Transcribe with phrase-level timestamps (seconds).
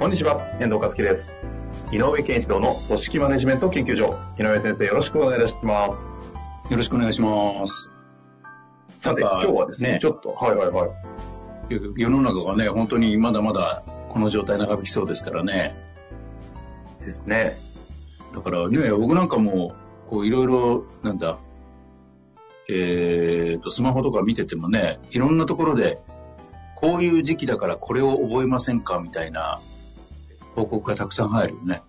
[0.00, 1.36] こんにちは、遠藤和樹です。
[1.92, 4.18] 井上健一郎の組織マネジメント研究所。
[4.38, 6.06] 井上先生、よろしくお願いします。
[6.70, 7.90] よろしくお願いします。
[8.96, 10.90] さて、今日はですね、ねちょっと、はいはいはい。
[12.00, 15.76] 世の中がね、本当にまだまだこの状態長引きそうですからね。
[17.04, 17.52] ですね。
[18.32, 19.74] だからね、僕なんかも、
[20.08, 21.40] こういろいろ、なんだ、
[22.70, 26.00] えーと、スマホとか見ててもね、いろんなところで、
[26.74, 29.60] こういう時期だからこれを覚えませんかみたいな
[30.54, 31.82] 報告がたくさん入るよね。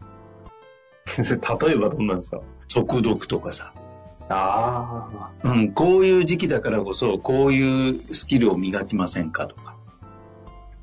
[1.18, 2.42] 例えばどんなんですか？
[2.68, 3.74] 速読とかさ。
[4.30, 9.76] あうん、こういう時期だからこそ、こういうスキルを磨きませんかとか。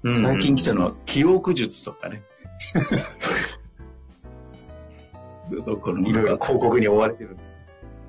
[0.05, 0.17] あ。
[0.17, 2.23] 最近来たのは記憶術とかね。
[5.83, 7.39] このいろいろ広告に追われてる。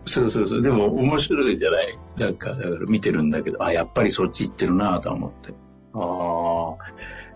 [0.06, 0.62] そうそうそう。
[0.62, 1.98] でも面白いじゃない？
[2.18, 5.54] なんか、だから見てるんだけど、あ、やっぱりそっち行ってるなと思って。
[5.94, 6.78] ああ。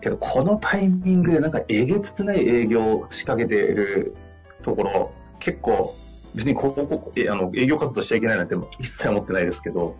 [0.00, 4.14] けど、このタイミングでなんかえげつない営業を仕掛けている
[4.62, 5.94] ところ、結構、
[6.34, 9.96] 別に広告、えあの営業活動しちゃいけないなんて一切思ってないですけど、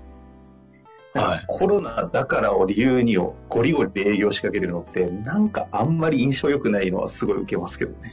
[1.15, 8.13] はいコロナだからを理由にをゴリゴリ営業を仕掛けてるのって、なんかあんまり印象良くないのはすごい受けますけどね。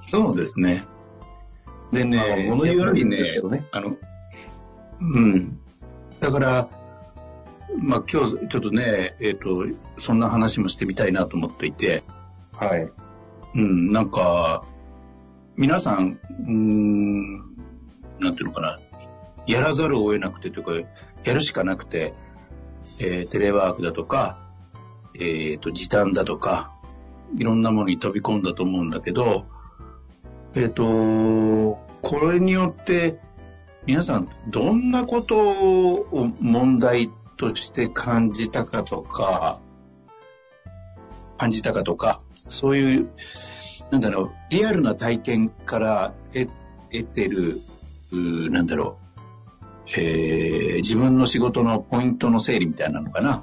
[0.00, 0.82] そうですね。
[1.92, 3.96] でね、まあ物言われるんですけねどね、あの、
[5.00, 5.58] うん。
[6.20, 6.68] だから、
[7.78, 9.64] まあ今日ちょっとね、えっ、と、
[9.98, 12.02] そんな話もしてみたいなと思っていて、
[12.52, 12.90] はい。
[13.54, 14.64] うん、なんか、
[15.56, 17.38] 皆さん、うーん、
[18.18, 18.80] なんていうのかな、
[19.46, 20.88] やらざるを得なくてというか、
[21.24, 22.14] やるしかなくて、
[23.00, 24.38] えーテレワークだとか、
[25.18, 26.72] えっ、と、時短だとか、
[27.36, 29.46] いろんなものに飛び込んだと思うんだけど、
[30.54, 30.82] えっ、と、
[32.02, 33.18] これによって、
[33.86, 36.06] 皆さん、どんなことを
[36.40, 37.10] 問題
[37.42, 39.60] として感じたかとか、
[41.38, 43.10] 感じたかとか、そういう、
[43.90, 46.48] なんだろう、リアルな体験から得
[46.92, 47.60] 得てる、
[48.12, 48.96] なんだろ
[49.86, 53.38] う、えー自分の仕事のポイントの整理みたいなのかな。
[53.38, 53.42] っ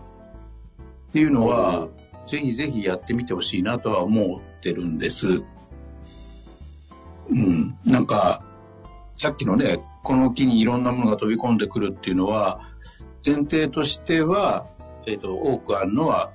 [1.11, 1.89] ていうのは、
[2.25, 5.41] ぜひぜひやってみてほしいなとは思ってるんです。
[7.29, 7.77] うん。
[7.85, 8.45] なんか、
[9.15, 12.61] さっきのね、この木にいろんなものが飛び込んでくるっていうのは、
[13.29, 14.65] 前提としては、
[15.05, 16.31] えっ、と、多くあるのは、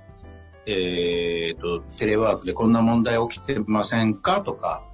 [0.65, 4.85] えっ、と、テレワークでこんな問題起きてませんかとか、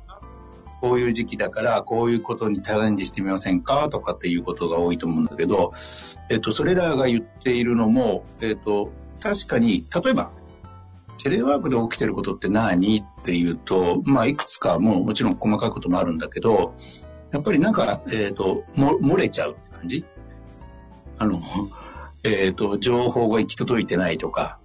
[0.80, 5.72] こういう時期だから、こういうことにチャレンジしてみませんかとかっていうことが多いと思うんだけど、
[6.30, 8.90] えっ、と、それらが言っているのも、えっ、と、
[9.22, 10.30] 確かに、例えば、
[11.22, 16.74] テレワークで起きてることって何っていうと、まあ、いくつかもうもちろん細かいこともあるんだけど、
[17.30, 20.06] やっぱりなんか、えっ、と、も、漏れちゃう感じ？
[21.18, 21.38] あの、
[22.22, 24.58] えっ、と、情報が行き届いてないとか、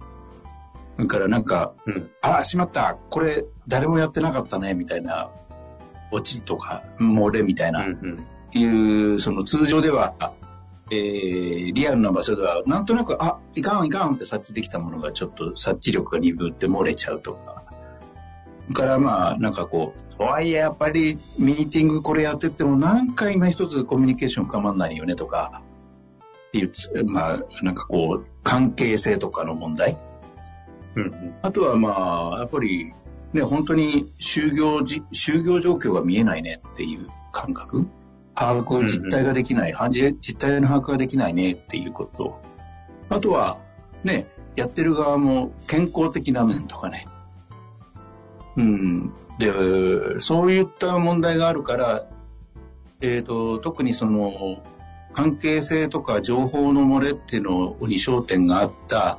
[0.98, 2.10] だからなんか、うん。
[2.20, 5.30] あ、しまった、これ誰もやってなかったね、みたいな、
[6.10, 10.14] オチとか、漏れみたいな、うんいう、その通常では、
[10.90, 17.64] えー、リアルな場所では、なんとなく、あ、いかんいかんって察知できたものがちょっと察知力が鈍って漏れちゃうとか。
[18.70, 25.62] それからまあ、なんかこう、とはいえやっぱりミーティングこれやってても何回今一つコミュニケーション深まんないよねとか、
[26.56, 29.98] っていうつ、まあ、なんかこう、関係性とかの問題？
[30.94, 31.34] うんうん。
[31.42, 32.94] あとはまあ、やっぱり、
[33.34, 37.86] ね、本当に就業じ、就業状況が見えないねっていう感覚？
[38.34, 42.40] 把握、実態ができない、はじ実態の把握ができないねっていうこと。
[43.08, 43.58] あとは、
[44.04, 44.26] ね、
[44.56, 47.06] やってる側も健康的な面とかね。
[48.56, 49.12] うん。
[49.38, 52.06] で、そういった問題があるから、
[53.02, 54.62] えっ、と、特にその、
[55.16, 59.18] 関係性とか情報の漏れっていうのに焦点があった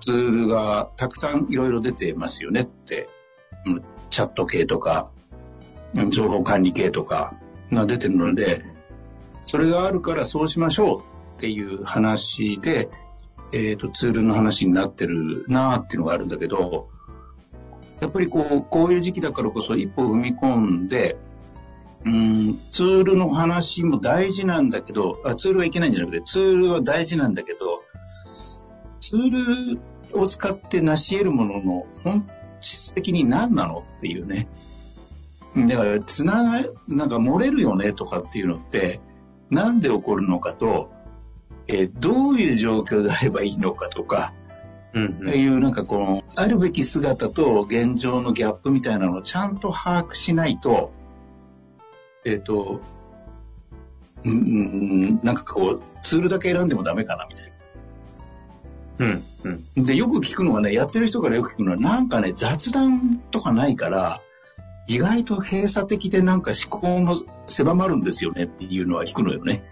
[0.00, 3.08] ツールがたくさんいろいろ出てますよねって、
[4.08, 5.10] チャット系とか、
[6.10, 7.34] 情報管理系とか
[7.72, 8.64] が出てるので、
[9.42, 11.00] それがあるからそうしましょう
[11.38, 12.88] っていう話で、
[13.52, 16.88] えっ、と、ツールの話になってるなっていうのがあるんだけど、
[18.00, 21.16] やっぱりこう、こういう時期だからこそ一歩踏み込んで、
[22.04, 27.82] うん、ツールの話も大事なんだけどあ、ツールはいけないんじゃなくて、ツールは大事なんだけど、
[29.00, 29.76] ツー
[30.12, 32.28] ルを使って成し得るものの本
[32.60, 34.48] 質的に何なのっていうね。
[35.68, 39.00] だから、つなが、なんか漏れるよねとかっていうのって、
[39.48, 40.90] なんで起こるのかと、
[41.66, 44.34] えー、どういう状況であればいいのかとか、
[44.92, 50.92] うんうん、いうなんかこの、あるべき姿と現状のギャップみたいなのをちゃんと把握しないと、
[52.26, 52.80] えっ、ー、と、
[54.24, 57.52] うん、なんかこう、ツールだけ選んでもダメかなみたいな。
[58.98, 59.22] うん
[59.76, 64.20] うん、で、よく聞くのはね、やってる人からよく聞くのは、なんかね、雑談とかないから、
[64.88, 69.64] 意外と閉鎖的でなんか思考も狭まるんですよねっていうのは聞くのよね。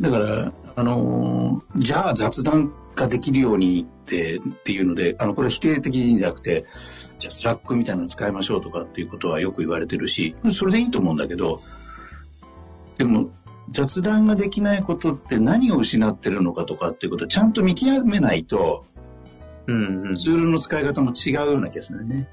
[0.00, 6.66] だから、あのー、じゃあ雑談ができるようにってっていうので、あの、これ否定的じゃなくて、
[7.18, 11.60] じゃあスラックみたいなの使いましょうとかっていうことはよく言われてるし、それでいいと思うんだけど、
[12.98, 13.30] でも、
[13.70, 18.84] 雑談ができないことって何を失ってるのかとかっていうことをちゃんと見極めないと、
[19.66, 22.28] うんうん、ツールの使い方も違うような気がするね。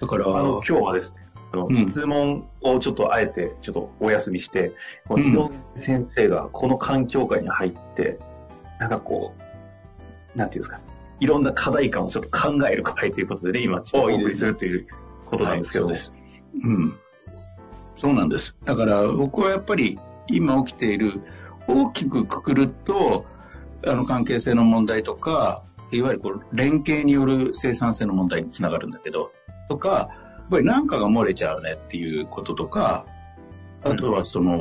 [0.00, 1.20] だから、あの、今日はですね、
[1.52, 4.72] あの、うん、質問をちょっとあえて、ちょっとお休みして、
[5.08, 8.18] うん、先生がこの環境下に入って、
[8.80, 9.34] なんかこ
[10.34, 10.80] う、なんていうんですか、
[11.20, 14.86] いろんな課題感をちょっと考える会ということでね、今、お送りするという
[15.26, 16.64] ことなんですけど、はい、そうです。
[16.64, 16.98] うん。
[17.96, 18.56] そうなんです。
[18.64, 21.20] だから僕はやっぱり今起きている
[21.68, 23.26] 大きくくくると、
[23.86, 25.62] あの関係性の問題とか、
[25.92, 29.32] いわゆるこう連携による生産性の問題につながるんだけど、
[29.68, 33.04] とか、やっぱり何かが漏れちゃうねっていうこととか、
[33.82, 34.58] あとはその、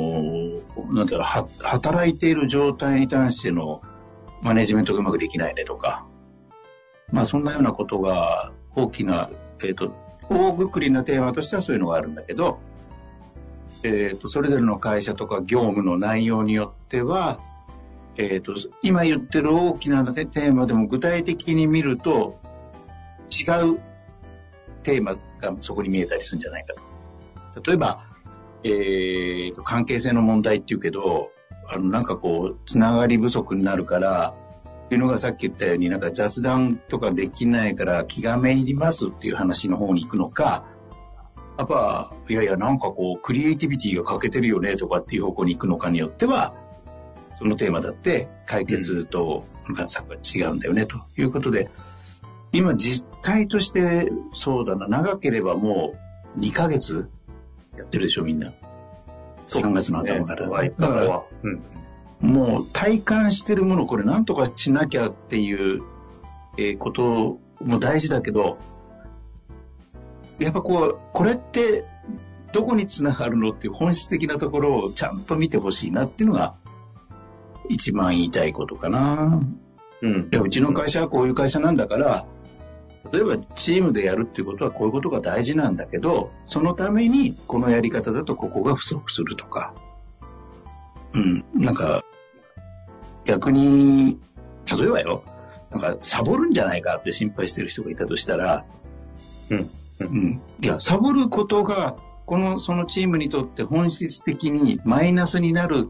[0.77, 3.81] うん、なんだろう、働いている状態に対しての
[4.41, 6.05] マネジメントがうまくできないねとか、
[7.11, 9.29] まあそんなようなことが大きな、
[9.63, 9.93] えっ、ー、と、
[10.29, 12.59] 大ぐくりなテーマとしてはそういうのがあるんだけど、
[13.83, 17.39] えっ、ー、と、それぞれの会社とか業務の内容によっては、
[18.17, 22.39] えっ、ー、と、今言ってる大きなテーマでも具体的に見ると、
[23.29, 23.79] 違う
[24.83, 26.73] テーマがそこに見えたりするんじゃないか
[27.53, 27.61] と。
[27.61, 28.05] 例えば、
[28.63, 31.31] えー、と、関係性の問題っていうけど、
[31.69, 34.35] あの、なんかこう、つながり不足になるから、
[34.85, 40.65] っていうのがさっき言ったように、なんか雑談とかできないから気がめ入りますっていう話の方に行くのか、
[41.59, 46.55] やっぱ、いやいや、なんかこう、クリエイティビティが欠けてるよねとかっていう方向に行くのかによっては、
[47.37, 51.69] そのテーマだって解決と、なんか策が違うんだよねということで、
[52.51, 55.93] 今実態としてそうだな、長ければも
[56.35, 57.09] う2ヶ月
[57.77, 58.53] やってるでしょ、みんな。
[59.49, 60.49] 3月の頭から。
[60.49, 61.61] だから、うん、
[62.21, 65.81] もう体感してるもの、これなんとかしなきゃっていう、
[66.57, 68.57] えー、ことも大事だけど、
[70.39, 71.85] やっぱこう、これって
[72.51, 76.55] どこにつながるのっていう本質的なところをちゃんと見てほしいなっていうのが
[77.69, 79.41] 一番言いたいことかな。
[80.01, 80.29] うん。
[80.31, 82.25] いや、うちの会社はこういう会社なんだから、
[83.11, 89.73] 例えばチームでやるっていうことはこういうことが大事なんだけど、そのためにこのやり方だとここが不足するとか、
[91.13, 92.03] うん、なんか、
[93.25, 94.19] 逆に、
[94.71, 95.23] 例えばよ、
[95.71, 98.65] なんかサボるんじゃないかって心配してる人がいたとしたら、
[99.49, 99.69] うん、
[99.99, 100.41] うん。
[100.61, 105.89] いや、サボることが、この、そのチームにとって本質的にマイナスになる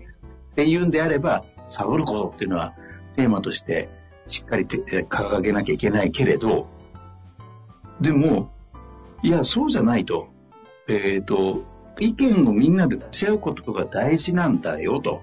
[0.52, 2.74] っていうんであれば、サボることっていうのは
[3.14, 3.90] テーマとして
[4.28, 6.68] しっかり掲げなきゃいけないけれど、
[8.02, 8.52] でも、
[9.22, 10.30] いや、そうじゃないと。
[10.88, 11.64] えっ、ー、と、
[12.00, 15.22] 意見をみんなで出し合うことが大事なんだよ、と。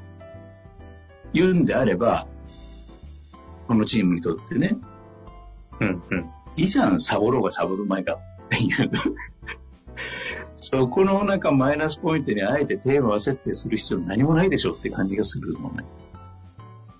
[1.33, 2.26] 言うんであれば、
[3.66, 4.76] このチームにとってね。
[5.80, 6.30] うんうん。
[6.56, 8.18] いいじゃん、サボろうがサボる前かっ
[8.49, 8.90] ていう
[10.56, 15.85] そこのなんかマイナスポイントにあえてテーマを設定する必要何もないでしょって感じがするのね。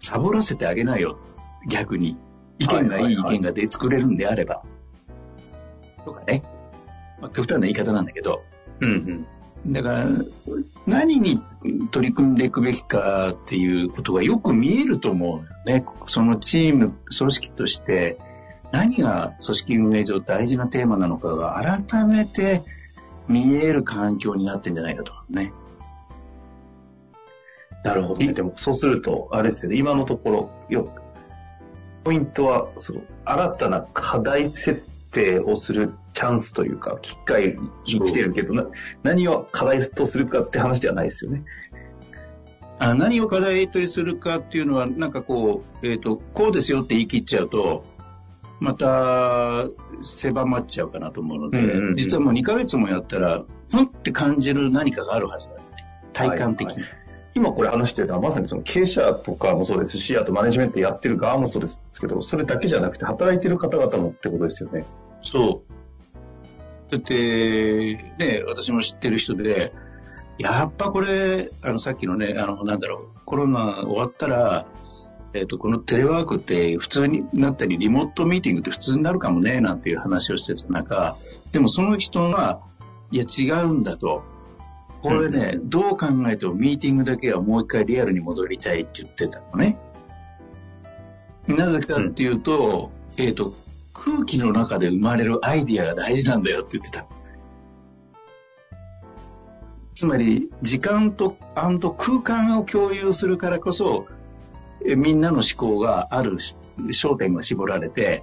[0.01, 1.19] サボらせてあげないよ。
[1.69, 2.17] 逆に。
[2.59, 4.63] 意見がいい意見がで作れるんであれば。
[6.07, 6.43] とかね。
[7.21, 8.43] まあ、極端な言い方なんだけど。
[8.81, 9.27] うん
[9.65, 9.73] うん。
[9.73, 10.07] だから、
[10.87, 11.43] 何に
[11.91, 15.85] 取り組んでいくべきかっていうことがよく見えると思うよね。
[16.07, 18.19] そのチーム、組織として
[18.71, 22.63] 何が組織運営上大事なテーマなのかが改めて
[23.29, 25.53] 見える環境になってんじゃないかとね。
[27.83, 28.33] なるほどね。
[28.33, 30.89] でもそうすると、あれですよね、今のところ、よ
[32.05, 34.85] ポイントは、その、新たな課題設
[35.17, 37.57] 定をするチャンスというか、機会
[37.87, 38.67] に来てるけど、な
[39.03, 41.45] 何を課題とするかって話ではないですよね。
[42.79, 47.85] あ何を課題とするかっていうのは、なんかこう、えっ、ー、と、こうですよって言い切っちゃうと、
[48.61, 49.65] また
[50.03, 55.65] 狭まっちゃうかなと思うので、うんうんうん、実はもう2ヶ月もやったら、ふんって感じる何かがあるはずだよね。
[56.13, 56.75] 体感的に。
[56.75, 56.91] はいはい、
[57.35, 64.85] 今これ話してるのはまさにその経営者とかもそうですし、あとマネジメントやってる側もそうですけど、それだけじゃなくて働いてる方々もってことですよね。
[65.27, 66.93] そう。
[66.93, 69.73] だって、ね、私も知ってる人で、
[70.39, 74.67] やっぱこれ、あの、さっきのね、あの、なんだろう、コロナ終わったら、
[75.35, 81.17] えっ、と、このテレワークって普通になったり、リモートミーティングって普通になるかもね、なんていう話をしてた中、
[81.51, 82.61] でもその人が、
[83.11, 84.23] いや、違うんだと。
[85.03, 89.79] これね、どう考えてもミーティングだけはもう一回リアルに戻りたいって言ってたのね。
[91.49, 93.55] なぜかっていうと、えっ、と、
[94.05, 97.07] 空気の中で生まれるアイディアが大事なんだよって言ってた。
[99.95, 104.07] つまり、時間と、空間を共有するからこそ、
[104.85, 106.37] えみんなの思考がある
[106.89, 108.23] 焦点が絞られて、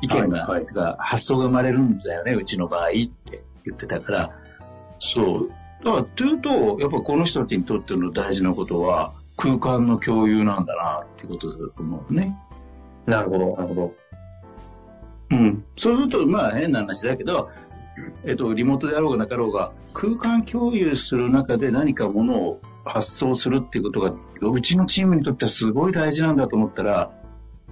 [0.00, 4.30] 意見が、はいはい発想が生まれるんだよね、うちの場合って言ってたから、
[5.00, 5.48] そう。
[5.84, 12.36] だから、というと、やっぱこの人たちにとっての大事なことは、空間の共有なんだな、ってことだと思うね。
[13.06, 13.94] なるほど、なるほど。
[15.30, 15.64] うん。
[15.76, 17.50] そうすると、まあ変な話だけど、
[18.24, 27.12] えっと、リモートであろうがなかろうが、空間共有する中で何かものを発想するっていうことが、うちのチームにとってはすごい大事なんだと思ったら、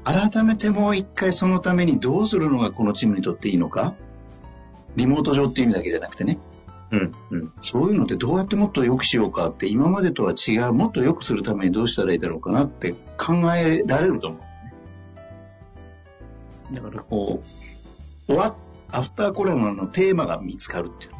[0.04, 3.94] 改めてもう一回そのためにどうするのがこのチームにとっていいのか？
[4.96, 6.38] リモート上っていう意味だけじゃなくてね。
[6.90, 7.52] うん、うん。
[7.60, 14.40] そういうのってどうやってもっと良くしようかって、今までとは違う、もっと良くするためにどうしたらいいだろうかなって考えられると思う。
[16.72, 18.54] だからこう、終わっ
[18.92, 21.12] アフターコロナのテーマが見つかるっていう。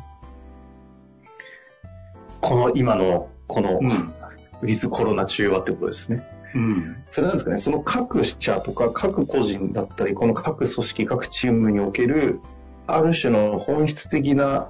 [2.43, 4.15] この今の、この、うん。
[4.61, 6.23] ウィズコロナ中はってことですね。
[6.55, 6.97] うん。
[7.11, 12.41] それなんですかね、その各社とか各個人だったり、この各組織、各チームにおける、
[12.87, 14.69] ある種の本質的な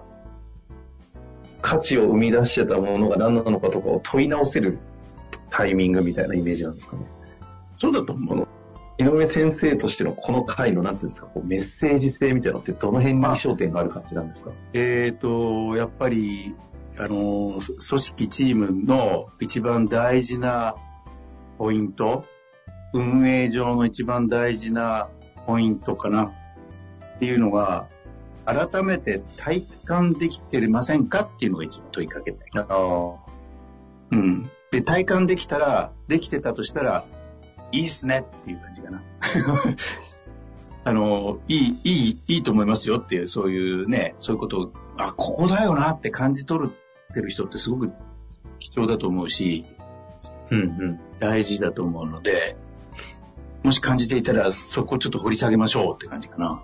[1.61, 4.79] 価値を生み出してたものが何なのかとかを問い直せる
[5.51, 7.03] タイミングみたいなイメージなんですかね。
[7.77, 8.49] そうだと思う。
[9.03, 14.53] 井上先生としてのこの回の、なんていうんですか、こうメッセージ性みたいなのってどの辺に焦点がある感じなんですか？
[14.73, 16.55] えっ、と、やっぱり、
[16.99, 20.75] あの、そ組織チームの一番大事な
[21.59, 22.25] ポイント、
[22.93, 25.09] 運営上の一番大事な
[25.47, 26.33] ポイントかな
[27.17, 27.89] っていうのが、
[28.45, 32.49] 改めて体感できてませんかっていうのが一番問いかけたい。
[32.55, 33.15] ああ。
[34.11, 34.51] うん。
[34.73, 37.07] で、体感できたら、できてたとしたら、
[37.73, 39.03] いいっすねっていう感じかな。
[40.85, 47.93] あの、いい、いい、いいと思いますよっていう、そういうね、そういうことを、あ、ここだよなって感じ取ってる人ってすごく
[48.59, 49.65] 貴重だと思うし、
[50.51, 51.01] うんうん。
[51.19, 52.57] 大事だと思うので、
[53.63, 56.63] もし感じていたら、そこをちょっと掘り下げましょうって感じかな。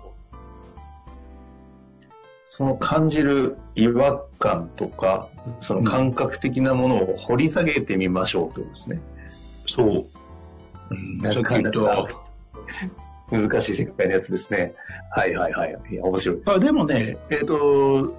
[2.47, 5.29] その感じる違和感とか、
[5.61, 9.01] その感覚的なものを掘り下げてみましょうということですね。
[9.65, 9.85] そう。
[9.85, 10.18] なさっ
[10.89, 12.07] き言った
[13.31, 14.73] 難しい世界のやつですね。
[15.11, 15.79] はいはいはい。
[15.91, 16.41] いや、面白い。
[16.45, 18.15] あでもね、えっ、と、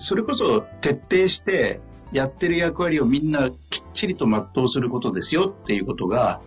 [0.00, 1.80] それこそ徹底して
[2.12, 6.40] やってる役割をみんなきっちりと全うすることですよっていうことが、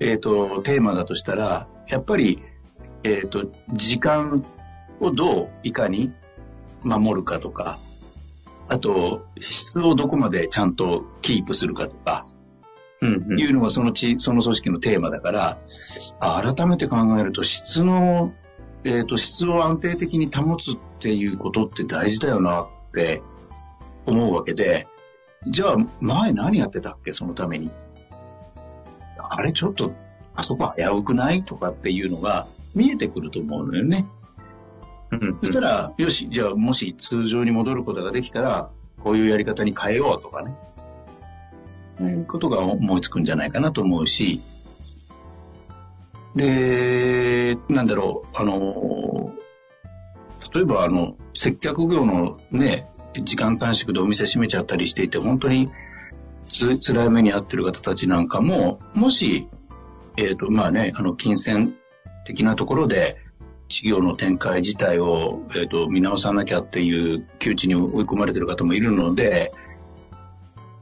[0.00, 2.42] えっ、と、テーマだとしたら、やっぱり、
[3.02, 4.44] えっ、と、時間
[5.00, 6.12] をどういかに
[6.82, 7.78] 守るかとか、
[8.68, 12.26] あと、質をどこまでちゃんとキープするかとか、
[13.02, 15.58] いうのがそのち、その組織のテーマだから、
[16.20, 18.32] あ改めて考えると質の、
[18.84, 23.22] えっ、と、質を安定的に保つっていうことって大事だよなって
[24.06, 24.86] 思うわけで、
[25.46, 27.12] じゃあ前何やってたっけ？
[27.12, 27.70] そのために。
[29.30, 29.92] あれちょっと、
[30.34, 31.44] あそこ危うくない？
[31.44, 34.06] とかっていうのが見えてくると思うのよね。
[35.12, 38.70] うんそしたら、よし、じゃあもし通常に戻ることができたら、
[39.02, 40.54] こういうやり方に変えようとかね。
[42.04, 44.40] いうことが思いつくんじゃないかなと思うし、
[46.34, 49.34] で、なんだろう、あの、
[50.54, 52.88] 例えばあの、接客業のね、
[53.24, 55.70] 時間短縮でお店閉めちゃったりしていて、本当に
[56.48, 59.48] つ辛い目に遭ってる方たちなんかも、もし、
[60.16, 61.74] えっ、と、まあね、あの、金銭
[62.26, 63.16] 的なところで、
[63.68, 69.52] 事業の展開自体を、えー、と見直さなきゃっていう窮地に追い込まれてる方もいるので、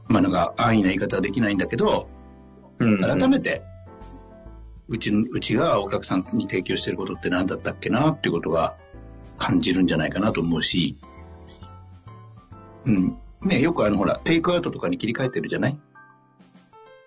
[0.09, 2.09] まあなんか安易な言い方はできないんだけど、
[2.79, 3.01] うん。
[3.01, 3.63] 改めて、
[4.87, 8.77] うちの、うちがお客さんに提供してることって何だったっけなっていうことが
[9.37, 10.97] 感じるんじゃないかなと思うし、
[12.85, 13.17] うん。
[13.41, 15.79] ね、よくあのほら、テイクアウトとかに切り替えてるじゃない？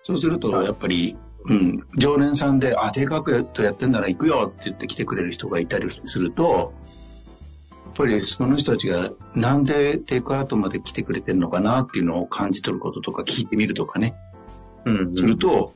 [0.03, 6.91] そうすると、やっぱり、うん、常連さんで、あ、テイクアウトやってんなら行くよって言って来てくれる人がいたりすると、や
[7.89, 14.15] っぱりその人たちがなんでテイクアウトまで来てくれてるのかなっていうのを感じ取ることとか聞いてみるとかね。
[14.85, 15.15] うん、うん。
[15.15, 15.73] すると、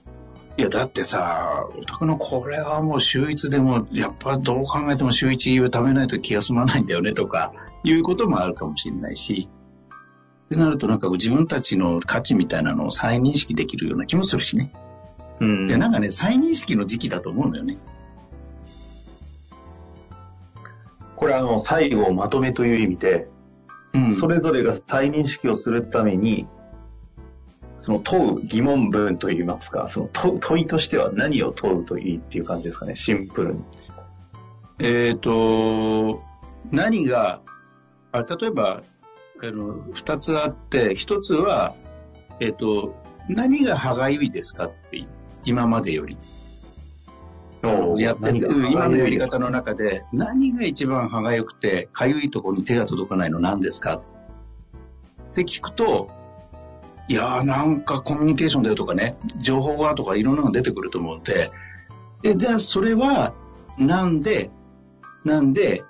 [0.57, 9.49] いや、だってさ、お宅のこれはもう週一でも、やっぱどう考えても週一は食べないと気が済まないんだよねとか、いうこともあるかもしれないし、
[10.45, 14.71] ってなるとなんか自分たちの価値みたいなのを再認識できるような気もするしね。
[15.41, 15.67] うん。
[15.67, 17.77] で、なんかね、再認識の時期だと思うんだよね。
[21.15, 23.27] これあの、最後まとめという意味で、
[23.93, 26.47] うんそれぞれが再認識をするために、
[27.79, 33.59] その問う疑問文といいますか、その問問いとしては何を問うといいっていう感じですかね、シンプルに。
[34.79, 36.21] えっ、と、
[36.71, 37.41] 何が、
[38.11, 38.83] あ例えば、
[39.41, 41.75] あの、二つあって、一つは、
[42.39, 42.95] えっ、と、
[43.29, 45.07] 何が歯がゆいですかっていう、
[45.45, 46.17] 今までより。
[47.97, 54.01] やってて、うん今のやり方の中で、何が一番歯がゆくて、かゆいところに手が届かないの何ですか？
[55.31, 56.09] って聞くと、
[57.07, 61.51] いやーなんかコミュニケーションだよとかね、情報がとかいろんなのが出てくると思うので、
[62.21, 63.33] で、じゃあそれは、
[63.77, 64.49] なんで、
[65.23, 65.83] なんで、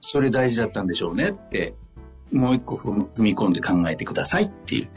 [0.00, 1.74] それ大事だったんでしょうねって、
[2.32, 4.88] もう一個踏み込んで考えてくださいっていう。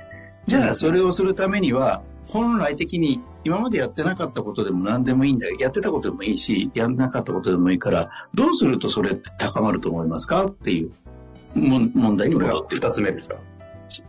[0.48, 5.58] じゃあそれをするためには、本来的に今までやってなかったことでも何でもいいんだよ。
[5.60, 10.46] やってたことでもいいし、やんなかったことでもいいから、どうするとそれって高まると思いますか？
[10.46, 10.92] っていう
[11.56, 13.36] 問題に戻って二つ目ですか？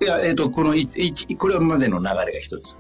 [0.01, 2.77] いや、えっ、と、このい、いこれまでの流れが一つ。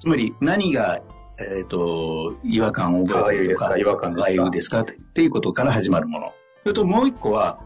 [0.00, 1.00] つまり、何が、
[1.38, 4.50] えっ、と、違和感を覚えてるとか、違和感ですか？
[4.50, 4.80] ですか？
[4.80, 6.32] っていうことから始まるもの。
[6.62, 7.60] それともう一個は、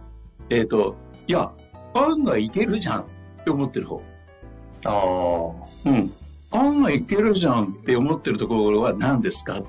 [0.50, 0.96] えっ、と、
[1.26, 1.52] いや、
[1.94, 3.04] 案外いけるじゃんっ
[3.44, 4.02] て思ってる方。
[4.84, 5.90] ああ。
[5.90, 6.12] うん。
[6.50, 9.62] 案外いけるじゃんって思ってるところは何ですか？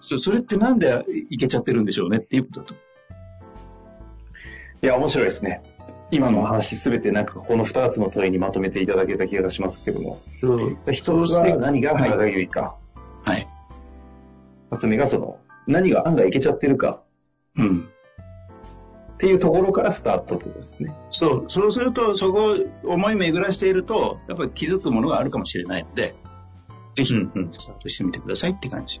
[0.00, 2.74] そそれってなんでいけちゃってるんでしょうねっていうことだと。
[4.82, 5.62] いや、面白いですね。
[6.10, 10.20] 今のお話すべてなんかこの二つの問いにまとめていただけた気がしますけども。
[10.92, 12.76] 一つは何が歯がゆいか。
[13.24, 13.48] はい。
[14.70, 17.02] 二つ目がその、何が案外いけちゃってるか
[17.56, 17.88] うん。
[19.14, 20.94] っていうところからスタートってことですね。
[21.10, 26.14] そう、そうすると、そこを思い巡らしていると、やっぱり気づくものがあるかもしれないので、
[26.92, 29.00] ぜひうんうん、スタートしてみてくださいって感じ。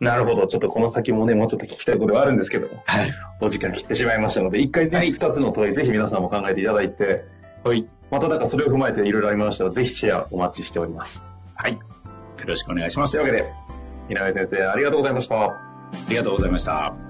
[0.00, 0.46] なるほど。
[0.46, 3.10] ちょっとこの先もね、もうちょっと聞きたいことはあるんですけども、はい。
[3.42, 7.24] お時間切ってしまいましたので、一回ね、二、つの問い、ぜひ皆さんも考えていただいて、
[7.64, 7.86] はい。
[8.10, 11.22] またなんかそれを踏まえていろいろありましたら、ぜひシェアお待ちしております。
[11.54, 11.74] はい。
[11.74, 11.78] よ
[12.46, 13.18] ろしくお願いします。
[13.18, 13.38] あというわ
[14.08, 15.70] けで、井上先生、ありがとうございました。
[16.08, 17.09] りがとうございました。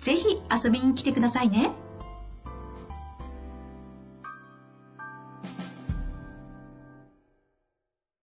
[0.00, 1.72] ぜひ遊びに来てくださいね。